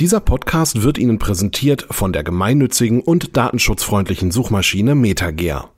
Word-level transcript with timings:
Dieser 0.00 0.18
Podcast 0.18 0.82
wird 0.82 0.98
Ihnen 0.98 1.20
präsentiert 1.20 1.86
von 1.88 2.12
der 2.12 2.24
gemeinnützigen 2.24 3.00
und 3.00 3.36
datenschutzfreundlichen 3.36 4.32
Suchmaschine 4.32 4.96
MetaGear. 4.96 5.70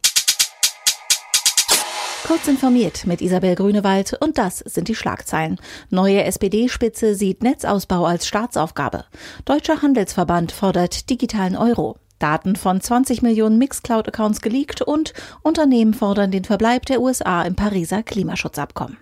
Kurz 2.27 2.49
informiert 2.49 3.07
mit 3.07 3.21
Isabel 3.21 3.55
Grünewald 3.55 4.17
und 4.19 4.39
das 4.39 4.61
sind 4.61 4.89
die 4.89 4.95
Schlagzeilen. 4.95 5.61
Neue 5.91 6.25
SPD-Spitze 6.25 7.15
sieht 7.15 7.43
Netzausbau 7.43 8.07
als 8.07 8.27
Staatsaufgabe. 8.27 9.05
Deutscher 9.45 9.83
Handelsverband 9.83 10.51
fordert 10.51 11.11
digitalen 11.11 11.55
Euro. 11.55 11.99
Daten 12.19 12.57
von 12.57 12.81
20 12.81 13.21
Millionen 13.21 13.59
Mixcloud-Accounts 13.59 14.41
geleakt 14.41 14.81
und 14.81 15.13
Unternehmen 15.43 15.93
fordern 15.93 16.31
den 16.31 16.45
Verbleib 16.45 16.87
der 16.87 17.03
USA 17.03 17.43
im 17.43 17.55
Pariser 17.55 18.03
Klimaschutzabkommen. 18.03 18.97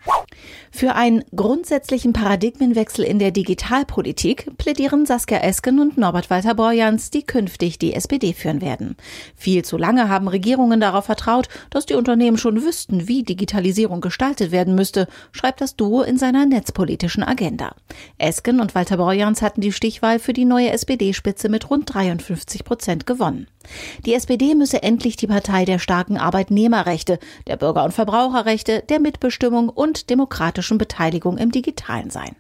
Für 0.71 0.95
einen 0.95 1.25
grundsätzlichen 1.35 2.13
Paradigmenwechsel 2.13 3.05
in 3.05 3.19
der 3.19 3.31
Digitalpolitik 3.31 4.57
plädieren 4.59 5.07
Saskia 5.07 5.39
Esken 5.39 5.79
und 5.79 5.97
Norbert 5.97 6.31
Walter 6.31 6.55
Borjans, 6.55 7.11
die 7.11 7.23
künftig 7.23 7.79
die 7.79 7.95
SPD 7.95 8.33
führen 8.33 8.61
werden. 8.61 8.97
Viel 9.37 9.65
zu 9.65 9.77
lange 9.77 10.09
haben 10.09 10.29
Regierungen 10.29 10.81
darauf 10.81 11.05
vertraut, 11.05 11.49
dass 11.71 11.87
die 11.87 11.95
Unternehmen 11.95 12.39
schon 12.39 12.63
wüssten, 12.63 13.07
wie 13.07 13.23
Digitalisierung 13.23 14.01
gestaltet 14.01 14.51
werden 14.51 14.75
müsste, 14.75 15.07
schreibt 15.33 15.61
das 15.61 15.77
Duo 15.77 16.03
in 16.03 16.19
seiner 16.19 16.47
netzpolitischen 16.47 17.23
Agenda. 17.23 17.75
Esken 18.19 18.61
und 18.61 18.75
Walter 18.75 18.97
Borjans 18.97 19.43
hatten 19.43 19.61
die 19.61 19.73
Stichwahl 19.73 20.19
für 20.19 20.33
die 20.33 20.45
neue 20.45 20.71
SPD-Spitze 20.71 21.49
mit 21.49 21.71
rund 21.71 21.95
53 21.95 22.65
Prozent 22.65 23.07
gewonnen. 23.07 23.47
Die 24.05 24.15
SPD 24.15 24.55
müsse 24.55 24.83
endlich 24.83 25.17
die 25.17 25.27
Partei 25.27 25.65
der 25.65 25.79
starken 25.79 26.19
Arbeitnehmerrechte, 26.19 27.19
der 27.47 27.57
Bürger- 27.57 27.85
und 27.85 27.93
Verbraucherrechte, 27.93 28.83
der 28.89 29.01
Mitbestimmung 29.01 29.69
und 29.69 30.11
demokratischen 30.35 30.79
Beteiligung 30.79 31.39
im 31.39 31.53
Digitalen 31.53 32.11
sein. 32.11 32.35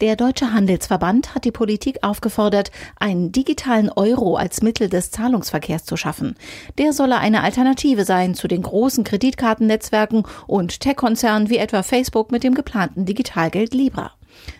Der 0.00 0.16
Deutsche 0.16 0.52
Handelsverband 0.52 1.34
hat 1.34 1.44
die 1.44 1.52
Politik 1.52 1.98
aufgefordert, 2.02 2.70
einen 2.98 3.30
digitalen 3.32 3.90
Euro 3.90 4.36
als 4.36 4.60
Mittel 4.60 4.88
des 4.88 5.10
Zahlungsverkehrs 5.12 5.84
zu 5.84 5.96
schaffen. 5.96 6.34
Der 6.78 6.92
solle 6.92 7.18
eine 7.18 7.42
Alternative 7.42 8.04
sein 8.04 8.34
zu 8.34 8.48
den 8.48 8.62
großen 8.62 9.04
Kreditkartennetzwerken 9.04 10.24
und 10.46 10.80
Tech-Konzernen 10.80 11.48
wie 11.48 11.58
etwa 11.58 11.82
Facebook 11.82 12.32
mit 12.32 12.42
dem 12.42 12.54
geplanten 12.54 13.06
Digitalgeld 13.06 13.72
Libra. 13.72 14.15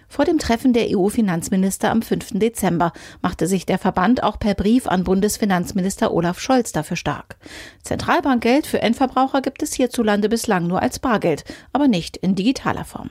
Vor 0.08 0.24
dem 0.24 0.38
Treffen 0.38 0.72
der 0.72 0.86
EU-Finanzminister 0.90 1.90
am 1.90 2.02
5. 2.02 2.38
Dezember 2.38 2.92
machte 3.22 3.46
sich 3.46 3.66
der 3.66 3.78
Verband 3.78 4.22
auch 4.22 4.38
per 4.38 4.54
Brief 4.54 4.86
an 4.86 5.04
Bundesfinanzminister 5.04 6.12
Olaf 6.12 6.40
Scholz 6.40 6.72
dafür 6.72 6.96
stark. 6.96 7.36
Zentralbankgeld 7.82 8.66
für 8.66 8.82
Endverbraucher 8.82 9.42
gibt 9.42 9.62
es 9.62 9.74
hierzulande 9.74 10.28
bislang 10.28 10.66
nur 10.66 10.80
als 10.80 10.98
Bargeld, 10.98 11.44
aber 11.72 11.88
nicht 11.88 12.16
in 12.16 12.34
digitaler 12.34 12.84
Form. 12.84 13.10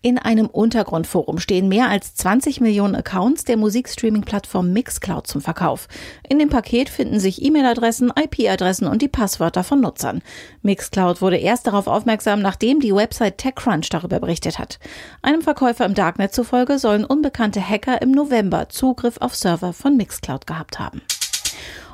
In 0.00 0.16
einem 0.16 0.46
Untergrundforum 0.46 1.38
stehen 1.40 1.66
mehr 1.66 1.88
als 1.88 2.14
20 2.14 2.60
Millionen 2.60 2.94
Accounts 2.94 3.44
der 3.44 3.56
Musikstreaming-Plattform 3.56 4.72
Mixcloud 4.72 5.26
zum 5.26 5.40
Verkauf. 5.40 5.88
In 6.28 6.38
dem 6.38 6.50
Paket 6.50 6.88
finden 6.88 7.18
sich 7.18 7.44
E-Mail-Adressen, 7.44 8.12
IP-Adressen 8.16 8.86
und 8.86 9.02
die 9.02 9.08
Passwörter 9.08 9.64
von 9.64 9.80
Nutzern. 9.80 10.22
Mixcloud 10.62 11.20
wurde 11.20 11.38
erst 11.38 11.66
darauf 11.66 11.88
aufmerksam, 11.88 12.40
nachdem 12.40 12.78
die 12.78 12.94
Website 12.94 13.38
TechCrunch 13.38 13.88
darüber 13.88 14.20
berichtet 14.20 14.60
hat. 14.60 14.78
Einem 15.20 15.42
Verkäufer 15.42 15.84
im 15.84 15.94
Darknet 15.94 16.32
zufolge 16.32 16.78
sollen 16.78 17.04
unbekannte 17.04 17.60
Hacker 17.60 18.00
im 18.00 18.12
November 18.12 18.68
Zugriff 18.68 19.16
auf 19.18 19.34
Server 19.34 19.72
von 19.72 19.96
Mixcloud 19.96 20.46
gehabt 20.46 20.78
haben. 20.78 21.02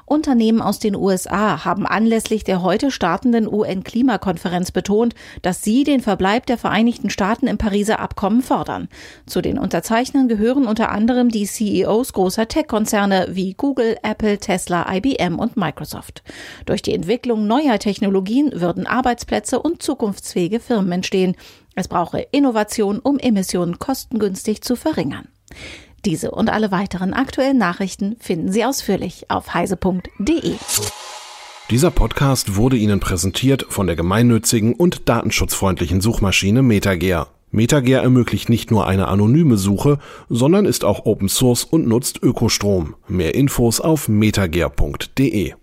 Unternehmen 0.06 0.60
aus 0.60 0.78
den 0.78 0.94
USA 0.94 1.64
haben 1.64 1.86
anlässlich 1.86 2.44
der 2.44 2.62
heute 2.62 2.91
startenden 2.91 3.47
UN-Klimakonferenz 3.47 4.70
betont, 4.70 5.14
dass 5.42 5.62
sie 5.62 5.84
den 5.84 6.00
Verbleib 6.00 6.46
der 6.46 6.58
Vereinigten 6.58 7.11
Staaten 7.11 7.46
im 7.46 7.58
Pariser 7.58 8.00
Abkommen 8.00 8.42
fordern. 8.42 8.88
Zu 9.27 9.41
den 9.41 9.58
Unterzeichnern 9.58 10.28
gehören 10.28 10.66
unter 10.66 10.91
anderem 10.91 11.30
die 11.30 11.46
CEOs 11.46 12.12
großer 12.12 12.48
Tech-Konzerne 12.48 13.28
wie 13.30 13.55
Google, 13.55 13.96
Apple, 14.02 14.38
Tesla, 14.38 14.86
IBM 14.94 15.38
und 15.38 15.56
Microsoft. 15.56 16.22
Durch 16.66 16.83
die 16.83 16.94
Entwicklung 16.94 17.46
neuer 17.46 17.78
Technologien 17.78 18.52
würden 18.55 18.86
Arbeitsplätze 18.86 19.61
und 19.61 19.83
zukunftsfähige 19.83 20.61
Firmen 20.61 20.92
entstehen. 20.92 21.34
Es 21.74 21.89
brauche 21.89 22.20
Innovation, 22.30 22.98
um 22.98 23.18
Emissionen 23.18 23.79
kostengünstig 23.79 24.62
zu 24.62 24.77
verringern. 24.77 25.29
Diese 26.05 26.31
und 26.31 26.51
alle 26.51 26.70
weiteren 26.70 27.15
aktuellen 27.15 27.59
Nachrichten 27.59 28.17
finden 28.20 28.53
Sie 28.53 28.65
ausführlich 28.65 29.31
auf 29.31 29.55
heise.de. 29.55 30.55
Dieser 31.70 31.91
Podcast 31.91 32.57
wurde 32.57 32.77
Ihnen 32.77 33.01
präsentiert 33.01 33.67
von 33.70 33.87
der 33.87 33.97
gemeinnützigen 33.97 34.75
und 34.75 35.09
datenschutzfreundlichen 35.09 36.03
Suchmaschine 36.03 36.63
MetaGear. 36.63 37.29
MetaGear 37.53 38.03
ermöglicht 38.03 38.48
nicht 38.48 38.70
nur 38.70 38.87
eine 38.87 39.09
anonyme 39.09 39.57
Suche, 39.57 39.98
sondern 40.29 40.67
ist 40.67 40.85
auch 40.85 41.07
Open 41.07 41.29
Source 41.29 41.65
und 41.65 41.87
nutzt 41.87 42.23
Ökostrom. 42.23 42.97
Mehr 43.09 43.35
Infos 43.35 43.81
auf 43.81 44.09
metagear.de. 44.09 45.55